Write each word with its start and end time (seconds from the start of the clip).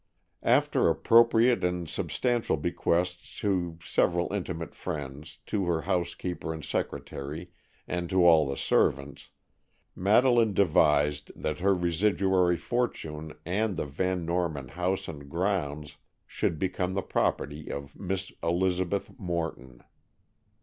After 0.41 0.89
appropriate 0.89 1.63
and 1.63 1.87
substantial 1.87 2.57
bequests 2.57 3.39
to 3.41 3.77
several 3.83 4.33
intimate 4.33 4.73
friends, 4.73 5.37
to 5.45 5.67
her 5.67 5.81
housekeeper 5.81 6.51
and 6.51 6.65
secretary, 6.65 7.51
and 7.87 8.09
to 8.09 8.25
all 8.25 8.47
the 8.47 8.57
servants, 8.57 9.29
Madeleine 9.95 10.55
devised 10.55 11.29
that 11.35 11.59
her 11.59 11.75
residuary 11.75 12.57
fortune 12.57 13.33
and 13.45 13.77
the 13.77 13.85
Van 13.85 14.25
Norman 14.25 14.69
house 14.69 15.07
and 15.07 15.29
grounds 15.29 15.97
should 16.25 16.57
become 16.57 16.95
the 16.95 17.03
property 17.03 17.71
of 17.71 17.95
Miss 17.95 18.31
Elizabeth 18.41 19.11
Morton. 19.19 19.83